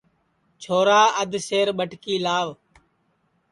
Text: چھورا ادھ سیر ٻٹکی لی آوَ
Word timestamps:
چھورا 0.61 1.01
ادھ 1.21 1.37
سیر 1.47 1.67
ٻٹکی 1.77 2.15
لی 2.23 2.31
آوَ 2.37 2.49